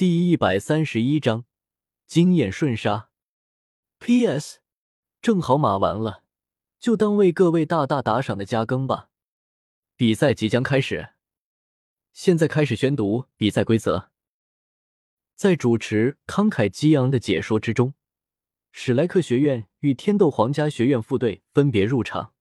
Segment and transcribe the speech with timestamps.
[0.00, 1.44] 第一百三十一章
[2.06, 3.10] 惊艳瞬杀。
[3.98, 4.60] P.S.
[5.20, 6.22] 正好码完了，
[6.78, 9.10] 就当为各位大大打赏的加更吧。
[9.96, 11.10] 比赛即将开始，
[12.14, 14.10] 现在开始宣读比赛规则。
[15.36, 17.92] 在主持慷慨激昂的解说之中，
[18.72, 22.32] 史莱克学院与天斗皇家学院副队分别入场。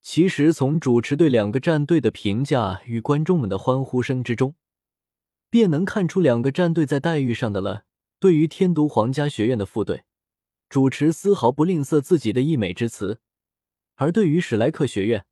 [0.00, 4.56] 其实，从主持对两个战队的评价与观众们的欢呼声之中，
[5.52, 7.84] 便能看出两个战队在待遇上的了。
[8.18, 10.04] 对于天都皇家学院的副队，
[10.70, 13.18] 主持丝毫不吝啬自己的溢美之词；
[13.96, 15.26] 而对于史莱克学院，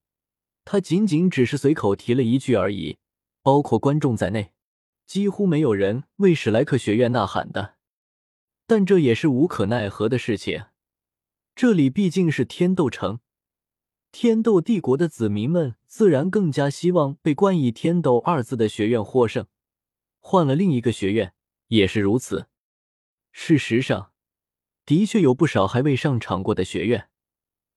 [0.66, 2.98] 他仅仅只是随口提了一句而已。
[3.42, 4.52] 包括观众在内，
[5.06, 7.76] 几乎没有人为史莱克学院呐喊的。
[8.66, 10.64] 但这也是无可奈何的事情。
[11.54, 13.20] 这里毕竟是天斗城，
[14.12, 19.46] 天斗帝国的子民们自然更加希望被冠以“天斗”二字的学院获胜。
[20.20, 21.34] 换了另一个学院
[21.68, 22.46] 也是如此。
[23.32, 24.12] 事实上，
[24.86, 27.10] 的确有不少还未上场过的学院，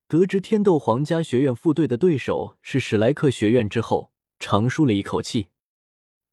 [0.07, 5.49] 得知天斗皇家学院副队的对手是史莱克学院之后，长舒了一口气。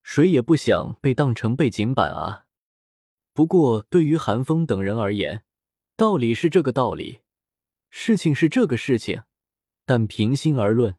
[0.03, 2.47] 谁也不想被当成背景板啊！
[3.33, 5.45] 不过，对于韩风等人而言，
[5.97, 7.21] 道理是这个道理，
[7.91, 9.23] 事情是这个事情。
[9.85, 10.97] 但平心而论，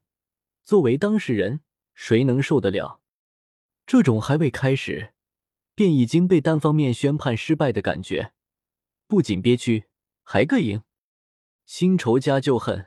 [0.64, 1.62] 作为当事人，
[1.94, 3.00] 谁能受得了？
[3.92, 5.11] 这种还未开始，
[5.75, 8.31] 便已经被单方面宣判失败的感觉，
[9.06, 9.88] 不仅憋屈，
[10.23, 10.81] 还膈应，
[11.66, 12.86] 新仇加旧恨。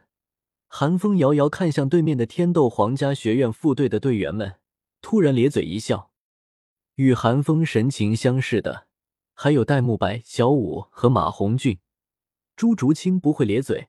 [0.67, 4.55] 寒风遥遥看向对面的天斗皇家学院副队的队员们，
[5.03, 6.11] 突然咧嘴一笑。
[6.95, 8.87] 与寒风神情相似的，
[9.35, 11.81] 还有戴沐白、小舞和马红俊。
[12.57, 13.89] 朱竹清不会咧嘴，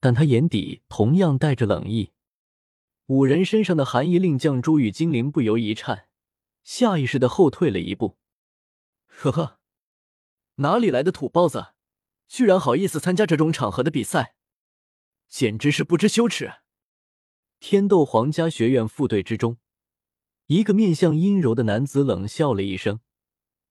[0.00, 2.10] 但他眼底同样带着冷意。
[3.06, 6.08] 五人身上的寒意令将朱与精灵不由一颤。
[6.62, 8.18] 下意识的后退了一步，
[9.06, 9.58] 呵呵，
[10.56, 11.74] 哪里来的土包子，
[12.28, 14.34] 居然好意思参加这种场合的比赛，
[15.28, 16.54] 简直是不知羞耻！
[17.58, 19.58] 天斗皇家学院副队之中，
[20.46, 23.00] 一个面相阴柔的男子冷笑了一声，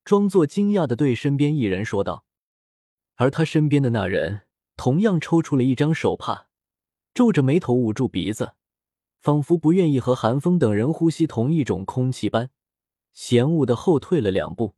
[0.04, 2.24] 装作惊讶的对身边一人说道，
[3.16, 4.42] 而他身边的那人
[4.76, 6.48] 同样抽出了一张手帕，
[7.12, 8.54] 皱着眉头捂住鼻子，
[9.20, 12.50] 仿佛不愿意和韩风等人呼吸同一种空气般。
[13.12, 14.76] 嫌恶的后退了两步。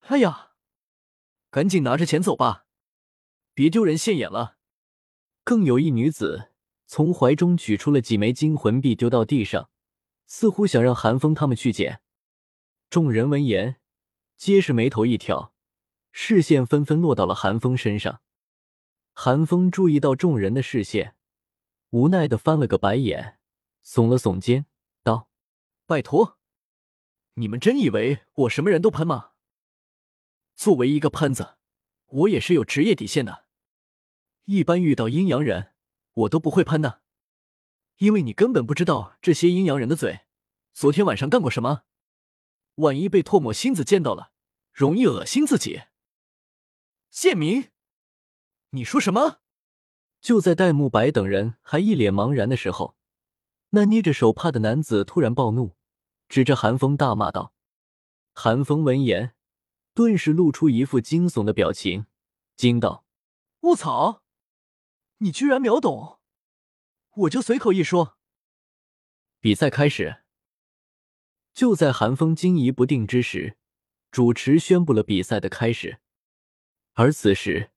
[0.00, 0.52] 哎呀，
[1.50, 2.66] 赶紧拿着钱走吧，
[3.52, 4.56] 别丢人现眼了。
[5.44, 6.50] 更有一女子
[6.86, 9.70] 从怀中取出了几枚金魂币，丢到地上，
[10.26, 12.00] 似乎想让韩风他们去捡。
[12.88, 13.76] 众人闻言，
[14.36, 15.52] 皆是眉头一挑，
[16.12, 18.22] 视线纷纷落到了韩风身上。
[19.12, 21.16] 韩风注意到众人的视线，
[21.90, 23.38] 无奈的翻了个白眼，
[23.84, 24.66] 耸了耸肩，
[25.02, 25.28] 道
[25.86, 26.37] ：“拜托。”
[27.38, 29.30] 你们真以为我什么人都喷吗？
[30.56, 31.56] 作为一个喷子，
[32.06, 33.46] 我也是有职业底线的。
[34.46, 35.72] 一般遇到阴阳人，
[36.14, 37.00] 我都不会喷的，
[37.98, 40.22] 因为你根本不知道这些阴阳人的嘴
[40.72, 41.84] 昨天晚上干过什么。
[42.76, 44.32] 万一被唾沫星子见到了，
[44.72, 45.82] 容易恶心自己。
[47.08, 47.68] 贱民，
[48.70, 49.38] 你说什么？
[50.20, 52.96] 就在戴沐白等人还一脸茫然的时候，
[53.70, 55.77] 那捏着手帕的男子突然暴怒。
[56.28, 57.54] 指着韩风大骂道
[58.34, 59.34] ：“韩风闻言，
[59.94, 62.06] 顿时露出一副惊悚的表情，
[62.54, 63.06] 惊道
[63.60, 64.22] ：‘卧槽！
[65.18, 66.20] 你居然秒懂！
[67.14, 68.18] 我就随口一说。’
[69.40, 70.22] 比赛开始。
[71.54, 73.56] 就在韩风惊疑不定之时，
[74.10, 76.00] 主持宣布了比赛的开始。
[76.92, 77.72] 而此时，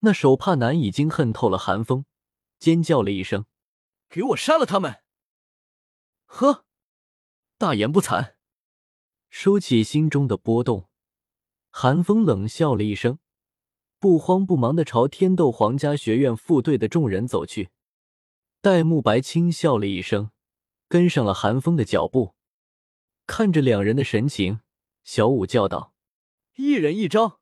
[0.00, 2.06] 那手帕男已经恨透了韩风，
[2.58, 3.44] 尖叫了一声
[4.08, 5.02] ：‘给我杀了他们！’
[6.24, 6.64] 呵。”
[7.60, 8.36] 大言不惭，
[9.28, 10.88] 收起心中的波动，
[11.68, 13.18] 韩风冷笑了一声，
[13.98, 17.68] 不慌不忙的朝天斗皇家学院副队的众人走去。
[18.62, 20.30] 戴沐白轻笑了一声，
[20.88, 22.34] 跟上了韩风的脚步。
[23.26, 24.60] 看着两人的神情，
[25.04, 25.92] 小舞叫道
[26.56, 27.40] ：“一人一招，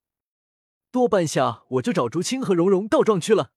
[0.90, 3.52] 多半下我就找竹青和蓉蓉告状去了。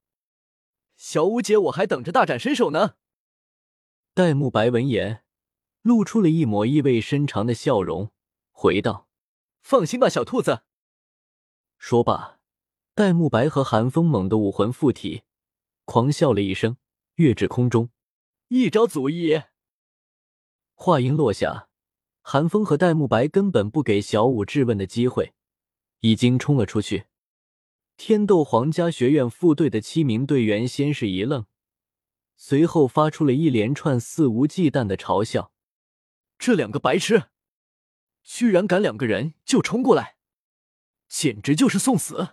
[0.96, 2.98] 小舞姐，我还等着大展身手呢。”
[4.14, 5.24] 戴沐白闻言。
[5.82, 8.12] 露出了一抹意味深长的笑容，
[8.52, 9.08] 回道
[9.62, 10.62] ：“放心吧，小兔子。”
[11.80, 12.40] 说罢，
[12.94, 15.24] 戴沐白和韩风猛地武魂附体，
[15.86, 16.78] 狂笑了一声，
[17.16, 17.90] 跃至空中，
[18.50, 19.42] 一招足矣。
[20.76, 21.70] 话音落下，
[22.22, 25.34] 韩风和戴沐白根本不给小舞质问的机会，
[26.02, 27.06] 已经冲了出去。
[27.98, 31.46] 天斗皇家学院副队的七名队员先是一愣，
[32.36, 35.52] 随后发出了一连串肆无忌惮的嘲笑。
[36.42, 37.26] 这两个白痴，
[38.24, 40.16] 居然敢两个人就冲过来！
[41.08, 42.30] 简直就是送死！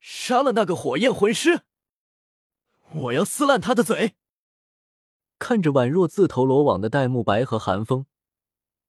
[0.00, 1.60] 杀了那个火焰魂师，
[2.92, 4.16] 我要撕烂他的嘴！
[5.38, 8.06] 看着宛若自投罗网的戴沐白和寒风，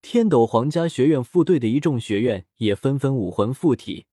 [0.01, 4.07] 天斗皇家学院副队的一众学院也纷纷武魂附体，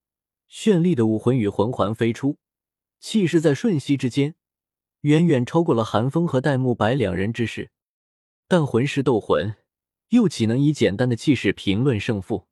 [0.50, 2.36] 绚丽的武魂与魂环飞出，
[2.98, 4.34] 气势在瞬息之间
[5.00, 7.70] 远远超过了寒风和戴沐白两人之势。
[8.46, 9.56] 但魂师斗魂，
[10.10, 12.46] 又岂能以简单的气势评论胜负？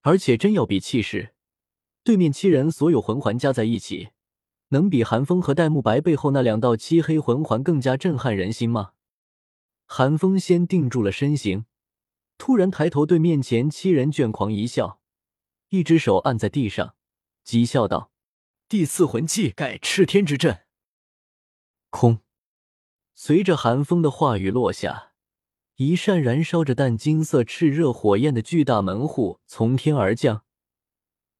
[0.00, 1.34] 而且真要比气势，
[2.02, 4.10] 对面七人所有魂环加在一起，
[4.68, 8.92] 能比寒风和戴沐白背后那两道漆黑魂环更加震撼人心吗？
[9.86, 11.64] 寒风先定住了身形，
[12.38, 15.00] 突然抬头对面前七人倦狂一笑，
[15.70, 16.94] 一只手按在地上，
[17.44, 18.10] 讥笑道
[18.68, 20.64] ：“第四魂技改赤天之阵。”
[21.90, 22.20] 空。
[23.14, 25.14] 随着寒风的话语落下，
[25.76, 30.42] 一扇燃烧着淡金色炽热火焰的巨大门户从天而降，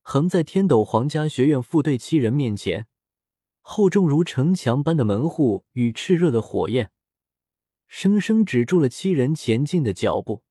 [0.03, 2.87] 横在天斗皇家学院副队七人面前。
[3.63, 6.91] 厚重如城墙般的门户与炽热的火焰，
[7.89, 10.43] 生生止住了七人前进的脚步。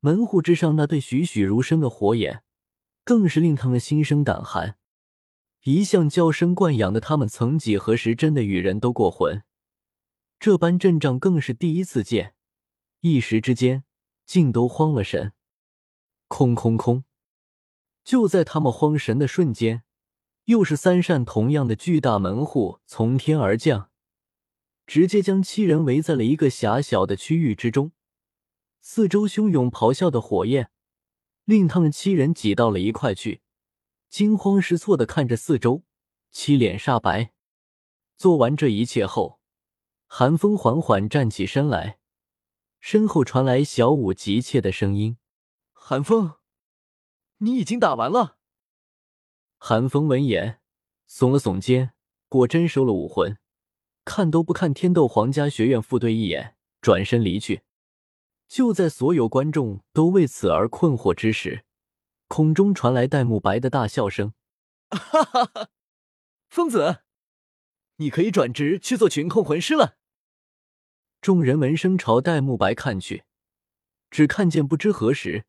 [0.00, 2.42] 门户之上那对栩栩如生的火眼，
[3.04, 4.76] 更是令他们心生胆寒。
[5.62, 9.44] 一向娇生惯养的他们，曾几何时真的与人都过魂？
[10.40, 12.34] 这般阵仗更是第一次见，
[13.02, 13.82] 一时之间
[14.24, 15.32] 竟都慌了神。
[16.28, 17.02] 空空空！
[18.04, 19.82] 就在他们慌神的瞬间，
[20.44, 23.90] 又是三扇同样的巨大门户从天而降，
[24.86, 27.90] 直接将七人围在了一个狭小的区域之中。
[28.80, 30.70] 四周汹涌咆哮的火焰，
[31.44, 33.42] 令他们七人挤到了一块去，
[34.08, 35.82] 惊慌失措的看着四周，
[36.30, 37.32] 七脸煞白。
[38.16, 39.40] 做完这一切后。
[40.06, 41.98] 寒风缓缓站起身来，
[42.82, 45.16] 身后传来小舞急切的声音
[45.72, 46.32] ：“寒风，
[47.38, 48.38] 你已经打完了。”
[49.56, 50.60] 寒风闻言
[51.08, 51.94] 耸了耸肩，
[52.28, 53.38] 果真收了武魂，
[54.04, 57.62] 看都不看天斗皇家学院副队一眼，转身离去。
[58.48, 61.64] 就在所有观众都为此而困惑之时，
[62.26, 64.34] 空中传来戴沐白的大笑声
[64.90, 65.68] ：“哈哈哈，
[66.48, 67.04] 疯子，
[67.98, 69.98] 你可以转职去做群控魂师了。”
[71.22, 73.22] 众人闻声朝戴沐白看去，
[74.10, 75.44] 只看见不知何时，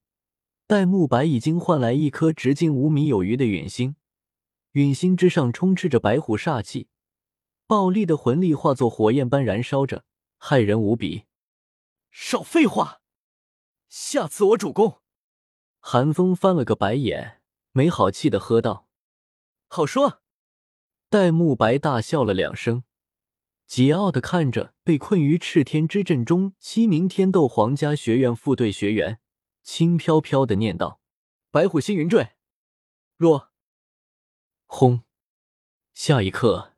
[0.67, 3.95] 戴沐白已经换来一颗直径五米有余的陨星，
[4.73, 6.89] 陨星之上充斥着白虎煞气，
[7.65, 10.05] 暴戾的魂力化作火焰般燃烧着，
[10.39, 11.23] 骇人无比。
[12.11, 13.01] 少废话，
[13.89, 15.01] 下次我主攻。
[15.79, 17.41] 寒风翻了个白眼，
[17.71, 18.87] 没好气的喝道
[19.67, 20.21] ：“好说。”
[21.09, 22.83] 戴沐白大笑了两声。
[23.67, 29.19] 桀骜的看着被困于赤天之阵中七名天斗皇家学院副队学员，
[29.63, 31.01] 轻飘飘的念道
[31.49, 32.33] ：“白虎星云坠，
[33.17, 33.51] 落。”
[34.67, 35.01] 轰！
[35.93, 36.73] 下一刻，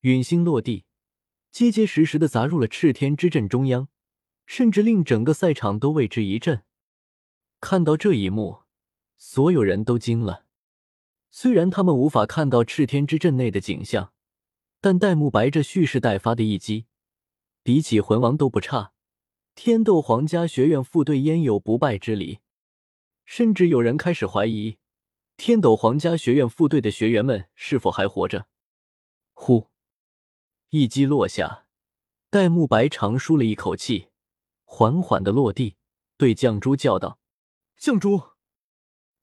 [0.00, 0.84] 陨星落地，
[1.50, 3.88] 结结实实的砸入了赤天之阵中央，
[4.46, 6.62] 甚至令整个赛场都为之一震。
[7.60, 8.62] 看到这一幕，
[9.16, 10.46] 所有人都惊了。
[11.30, 14.12] 虽然他们无法看到赤天之阵内的景象。
[14.80, 16.86] 但戴沐白这蓄势待发的一击，
[17.62, 18.92] 比起魂王都不差。
[19.56, 22.38] 天斗皇家学院副队焉有不败之理？
[23.24, 24.78] 甚至有人开始怀疑，
[25.36, 28.46] 天斗皇家学院副队的学员们是否还活着。
[29.34, 29.68] 呼，
[30.70, 31.66] 一击落下，
[32.30, 34.10] 戴沐白长舒了一口气，
[34.64, 35.76] 缓缓的落地，
[36.16, 37.18] 对绛珠叫道
[37.78, 38.30] ：“绛珠，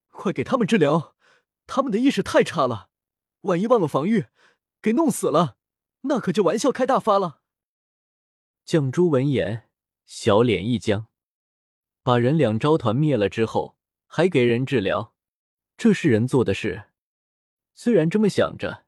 [0.08, 1.16] 快给他们治疗，
[1.66, 2.90] 他们的意识太差了，
[3.40, 4.26] 万一忘了防御。”
[4.86, 5.56] 给弄死了，
[6.02, 7.40] 那可就玩笑开大发了。
[8.64, 9.68] 绛珠闻言，
[10.04, 11.08] 小脸一僵，
[12.04, 13.76] 把人两招团灭了之后，
[14.06, 15.12] 还给人治疗，
[15.76, 16.84] 这是人做的事。
[17.74, 18.84] 虽然这么想着，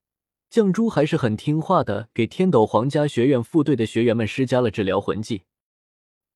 [0.48, 5.42] 绛珠还是很听话的，给天斗皇家学院副队的学员们施加了治疗魂技。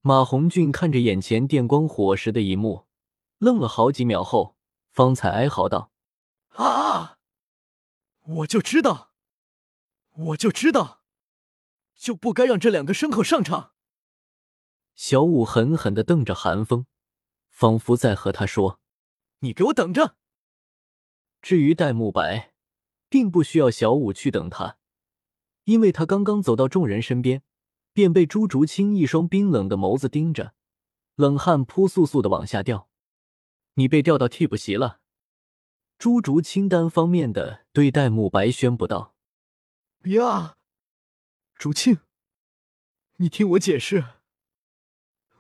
[0.00, 2.86] 马红俊看着眼前电光火石的一幕，
[3.38, 4.56] 愣了好几秒后，
[4.90, 5.92] 方才哀嚎道
[6.58, 7.18] ：“啊！
[8.22, 9.10] 我就知道。”
[10.12, 11.02] 我就知道，
[11.94, 13.72] 就不该让这两个牲口上场。
[14.94, 16.86] 小五狠狠的瞪着韩风，
[17.48, 18.78] 仿佛在和他说
[19.40, 20.16] ：“你给我等着。”
[21.40, 22.52] 至于戴沐白，
[23.08, 24.76] 并不需要小五去等他，
[25.64, 27.42] 因为他刚刚走到众人身边，
[27.92, 30.54] 便被朱竹清一双冰冷的眸子盯着，
[31.14, 32.88] 冷汗扑簌簌的往下掉。
[33.74, 35.00] 你被调到替补席了。
[35.98, 39.11] 朱竹清单方面的对戴沐白宣布道。
[40.02, 40.56] 别啊，
[41.54, 42.00] 竹青，
[43.18, 44.04] 你听我解释。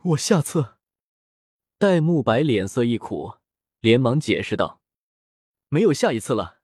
[0.02, 0.74] 我下次。
[1.78, 3.38] 戴沐白脸色一苦，
[3.80, 4.80] 连忙解释道
[5.68, 6.60] ：“没有下一次了。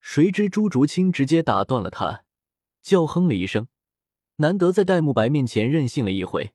[0.00, 2.24] 谁知朱竹清直接打断了他，
[2.80, 3.68] 叫哼了一声，
[4.36, 6.54] 难得在戴沐白面前任性了一回。